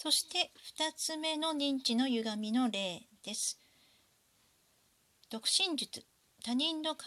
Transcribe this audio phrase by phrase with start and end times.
[0.00, 3.58] そして2つ目の認知の歪みの例です。
[5.28, 6.04] 独身術
[6.44, 7.02] 他人の考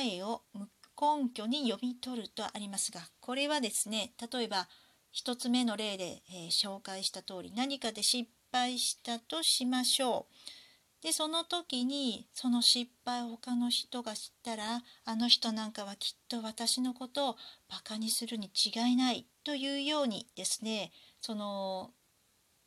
[0.00, 4.68] えを無根拠に読み取るとありますがこれはですね例えば
[5.12, 11.02] 1つ目の例で、えー、紹介した通り何かで失敗したとしましょう。
[11.02, 17.36] でその時にその失敗を他の人が知ったらあの人なんかはきっと私のことを
[17.68, 21.90] バカにするに違いないというようにですねその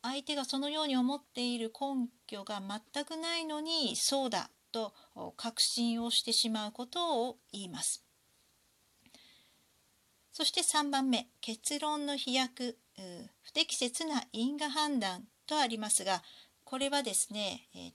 [0.02, 4.94] 相手がそのように思っている根拠が全くないのにそうだと
[5.36, 8.04] 確信をしてしまうことを言います。
[10.32, 12.78] そして3番目結論の飛躍
[13.42, 16.22] 不適切な因果判断とありますが
[16.64, 17.92] これはですね、え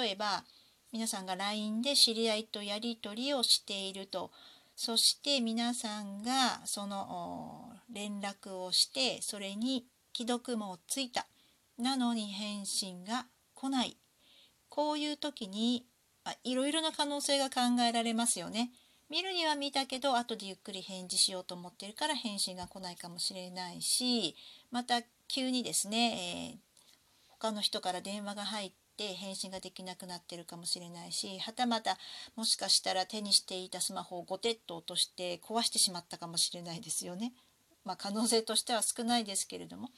[0.00, 0.44] 例えば
[0.92, 4.30] 皆さんが LINE で知り合いとやり取りをしていると
[4.76, 9.84] そして皆さんがその連絡をしてそれに
[10.16, 11.26] 既読もついた
[11.78, 13.96] なのに返信が来ない
[14.68, 15.84] こういう時に
[16.44, 18.70] いろいろな可能性が考えられますよね。
[19.10, 24.34] 見るには見たけど後でゆっくり返事しようと思ってるから返信が来ないかもしれないし
[24.70, 26.58] また急にですね、えー、
[27.28, 31.98] 他の人から電話が入って返信ができなくなってるかもしれないしはたまた
[32.36, 37.34] もしかしたら手にしていたスマホをゴテッと落として壊してしまったかもしれないですよね。
[37.84, 39.90] まあ、可能性としては少ないですけれども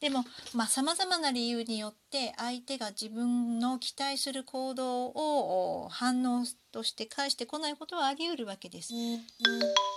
[0.00, 0.24] でも
[0.68, 8.94] さまざ、まな理由によって相手が自分の期待する行動を反応として返してこないことはあり得るわけです。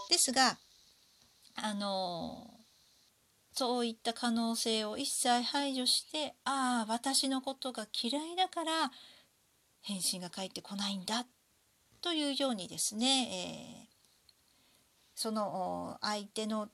[0.09, 0.57] ですが
[1.55, 2.49] あの
[3.53, 8.91] そういった可能性を一切排除してああ私のことが嫌いだから
[9.81, 11.25] 返信が返ってこないんだ
[12.01, 13.87] というようにですね、えー、
[15.15, 16.69] その相手の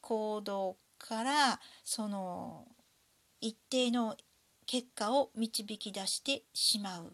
[0.00, 2.66] 行動からその
[3.40, 4.16] 一定の
[4.66, 7.12] 結果を導き出してしまう。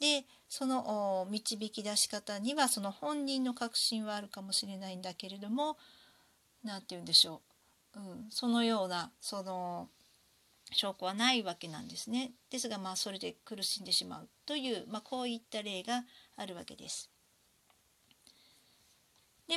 [0.00, 5.76] でその導き出し方にはその本人の確信はあるかもしれないんだけれども
[6.62, 7.42] 何て言うんでしょ
[7.96, 9.88] う、うん、そのようなその
[10.72, 12.32] 証拠はないわけなんですね。
[12.50, 16.04] ですがまあそれで苦しんでしまうという、まあ、こういった例が
[16.36, 17.10] あるわけです。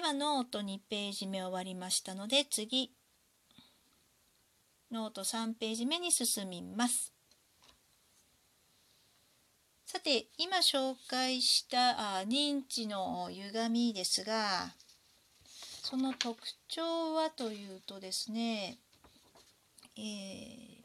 [0.01, 2.91] ではノート2ページ目終わりましたので次
[4.91, 7.13] ノート3ページ目に進みます。
[9.85, 14.73] さて今紹介したあ認知の歪みですが
[15.84, 16.35] その特
[16.68, 18.79] 徴はというとですね、
[19.95, 20.83] えー、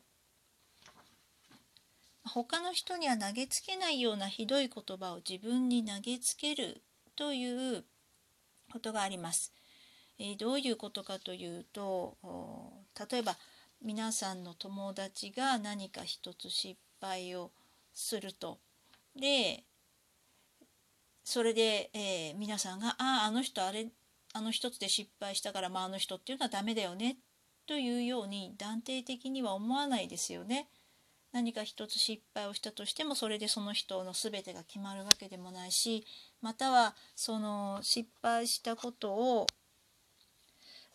[2.28, 6.82] 他の人には投げつけないようなひどい言葉を自分に投げつける
[7.16, 7.86] という
[8.76, 9.52] ことがあります。
[10.18, 12.16] えー、どういうことかというと
[13.10, 13.36] 例えば
[13.82, 17.50] 皆さんの友達が何か一つ失敗を
[17.92, 18.58] すると
[19.14, 19.64] で
[21.24, 23.88] それで、えー、皆さんが「あああの人あれ
[24.32, 27.18] あの一つで失敗したから、まあ、あの人っていうのはダメだよね」
[27.66, 30.68] というように断定的には思わないですよね。
[31.32, 36.06] 何か一つ失敗をしたとしてもそれでその人の全てが決まるわけでもないし
[36.40, 39.46] またはその失敗したことを、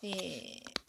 [0.02, 0.12] えー、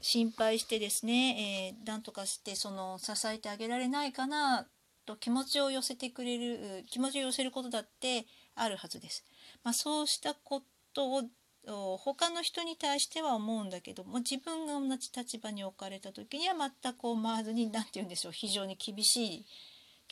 [0.01, 4.65] 心配してですね、えー、何とかしてその支えてあげられないかな
[5.05, 9.23] と気持ちを寄せてくれる気持ちを寄せることだってあるはずです。
[9.63, 10.61] まあ、そうしたこ
[10.93, 11.23] とを
[11.65, 19.45] 他の人に対しては思うんだけども自分が同じ立場に置かれた時には全く思わずに何て言うんでしょう非常に厳しい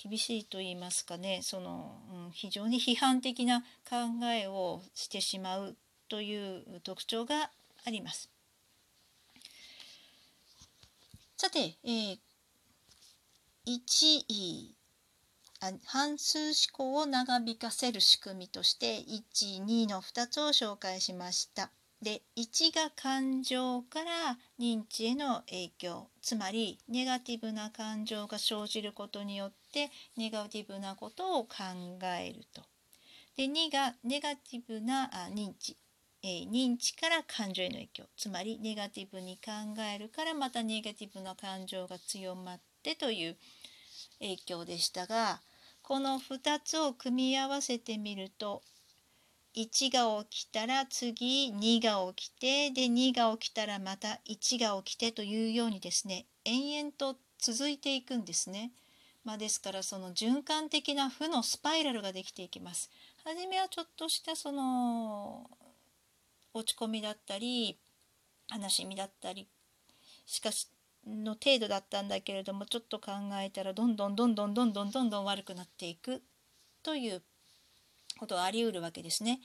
[0.01, 5.75] 厳しいと言いますかねその、うん、非常に批判的な考えをしてしまう
[6.07, 7.51] という特徴が
[7.85, 8.29] あります。
[11.37, 12.17] さて、えー、
[13.65, 14.80] 1
[15.85, 21.69] 半数思考を長引かせる仕組みとして12の2つを紹介しました。
[22.01, 31.53] で1が感情から認知への影響つまりネガティブな感情が生じることによってネガティブなことを考
[32.19, 32.63] えると。
[33.37, 35.77] で2がネガティブなあ認知、
[36.23, 39.51] えー、認知から感情への影響つまりネガティブに考
[39.83, 43.37] えるからまたネガティブな感情が強まってという
[44.19, 45.39] 影響でしたが
[45.91, 48.61] この2つを組み合わせてみると
[49.57, 58.71] 1が起きたら次2が起きてで2が起きたらまた1が起きてというようにですね延々と続いていくんですね。
[59.25, 62.89] まあ、ですからその循環的な負のスパイラルができていきます。
[63.25, 65.49] はじめはちょっとしたその
[66.53, 67.77] 落ち込みだったり
[68.49, 69.45] 悲しみだったり
[70.25, 70.69] しかし
[71.07, 73.11] の程度だったんだけれどもちょっと考
[73.41, 76.21] えたらどんどんどんどんどんどんどんどん悪くなっていく
[76.83, 77.21] という
[78.19, 79.39] ことがありうるわけですね。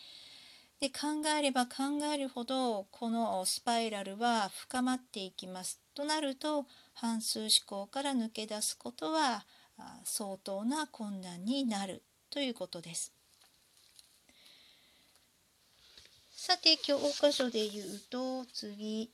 [0.80, 5.80] で考えれば考えるほどこのスパイラルは深まっていきます。
[5.94, 9.46] となると反数思考から抜け出すことは
[10.04, 13.12] 相当な困難になるということです。
[16.30, 19.10] さて教科書で言うと次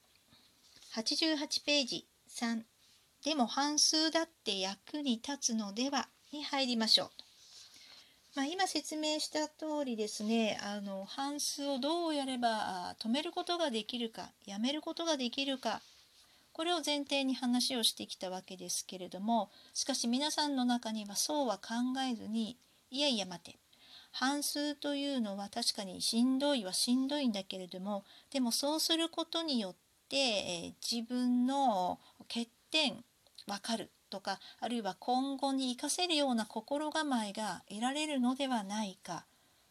[0.94, 2.06] 88ページ
[2.36, 2.62] 3
[3.24, 7.10] でも半数だって役に立つのではに入りましょう。
[8.34, 15.82] まあ、今説明した通りですねあの半数をどうやれば止めることができるかやめることができるか
[16.54, 21.74] これを前提に話をしてきたわけですけれどもしかし皆さんの中にはそうは考
[22.10, 22.56] えずに
[22.90, 23.58] いやいや待て
[24.12, 29.72] 半数というのは確かにしんどいはしんどいんだけれどもでもそうすることによっ
[30.08, 33.04] て、え自分の欠点
[33.46, 39.24] わかるとかあるいは今後に生かせるような心構えが得られるのではないか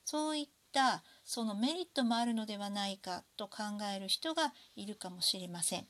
[0.03, 3.63] そういったそのメリットもあるのではないかと考
[3.95, 5.85] える人がいるかもしれません。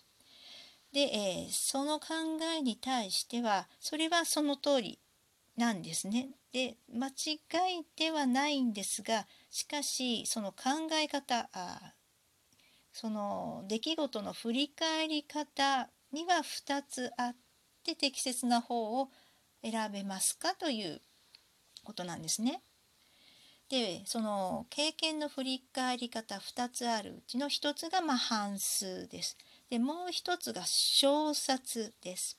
[0.93, 2.07] で、えー、その考
[2.57, 4.99] えに対してはそれはその通り
[5.55, 6.29] なんですね。
[6.51, 7.39] で間違
[7.79, 11.93] いではないんですがしかしその考え方あ
[12.91, 17.35] その出来事の振り返り方には2つあっ
[17.83, 19.09] て適切な方を
[19.63, 21.01] 選べますかという
[21.83, 22.61] ことなんですね。
[23.69, 29.37] でその経験の振り返り方2つあるうちの1つがまあ半数です。
[29.69, 32.37] でもう1つが小冊です。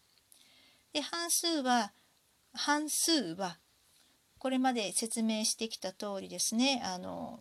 [0.92, 1.92] で半数は
[2.52, 3.58] 半数は
[4.38, 7.40] これまで説明してきた通りですねあの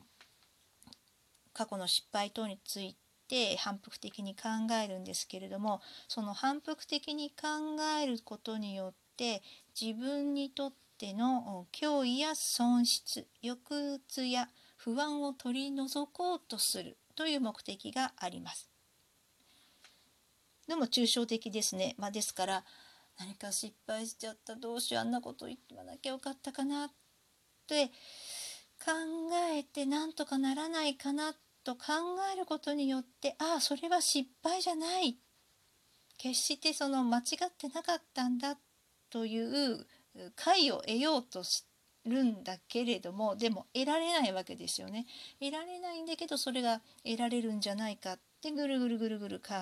[1.51, 2.95] 過去の失敗等につい
[3.31, 5.79] て反復的に考えるんですけれども
[6.09, 9.41] その反復的に考えることによって
[9.79, 18.69] 自分にとっての脅威や損失抑うつや不安を取り除こうとするという目的があります。
[20.67, 21.95] でも抽象的ですね。
[21.97, 22.63] まあ、ですから
[23.17, 26.89] 何か失敗しちゃったどうしようあんなこと言わなきゃよかったかなっ
[27.67, 27.87] て
[28.83, 28.91] 考
[29.53, 31.93] えてなんとかならないかなと考
[32.33, 35.17] えることによってああそれは失敗じゃない
[36.17, 38.57] 決してその間違ってなかったんだ
[39.09, 39.85] という
[40.35, 41.65] 解を得ようとし
[42.05, 45.05] るんだけれどもでも得られないわけですよね。
[45.39, 49.53] 得られないんだけどそれが得られるんじゃないかってぐるぐるぐるぐる考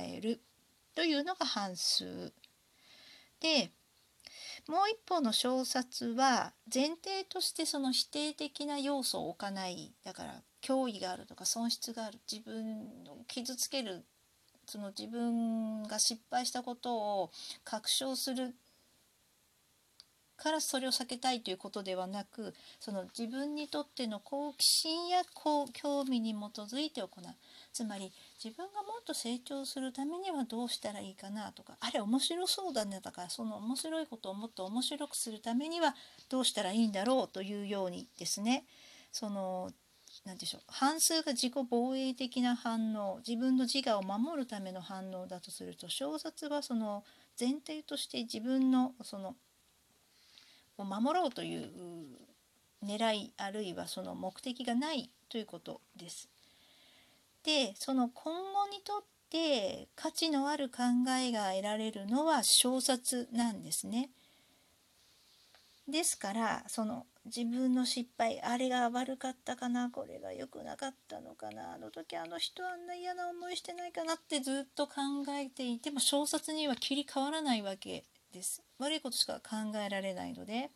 [0.00, 0.40] える
[0.94, 2.32] というのが半数
[3.40, 3.70] で
[4.68, 14.04] もう一方の小冊は前提としてその否定的な要素を置かないだから脅威があるとか損失がある自分を傷つける
[14.66, 17.30] その自分が失敗したことを
[17.64, 18.54] 確証する
[20.36, 25.66] からそれを避けたいということではなくその自分にとっての好奇心や興
[26.04, 27.24] 味に基づいて行う。
[27.72, 35.94] つまり自分がもっと成長するためにはどうしたらいいかなとかあれ面白そうだねだからその面白いことをもっと面白くするためには
[36.28, 38.64] どうしたらいいんだろうというようにですね
[39.10, 39.70] その
[40.24, 47.04] 何でしょう半数が自己防衛的な反応自分の自我を守るための反応だとすると小説はその
[47.40, 49.34] 前提として自分のその
[50.76, 51.70] を守ろうという
[52.84, 56.28] 狙いあるいはその目的がないということです。
[57.44, 60.82] でその今後にとって価値のある考
[61.18, 64.10] えが得られるのは小冊なんですね。
[65.88, 74.94] ですからその自分の失敗あれが悪かったかなこれが良くなかったのかなあの時あの人あんな嫌な思いしてないかなってずっと考
[75.30, 78.62] えていても小冊には切り替わらないわけです。
[78.78, 80.70] 悪いことしか考えられないので。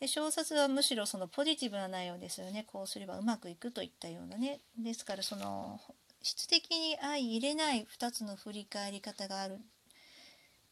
[0.00, 2.64] で小説はむしろそのポジティブな内容ですよね。
[2.66, 4.60] こうすればうまくいくといったようなね。
[4.78, 5.80] ですからその
[6.22, 9.58] 質的に相入れない2つの振り返り方がある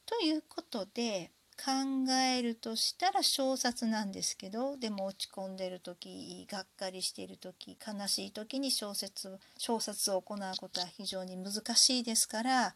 [0.05, 12.75] ということで考えるとしたら小説なんですけどでも落ち込んでる時がっかりしている時悲しい時に小説小説を行うことは非常に難しいですから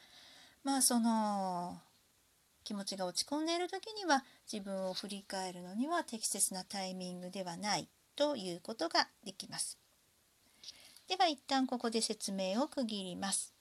[0.62, 1.80] まあその
[2.68, 9.78] 気持ちが落ち込んでいる時には自分を振り返るのには適切なタイミングではないということができます。
[11.08, 13.57] では一旦ここで説明を区切ります。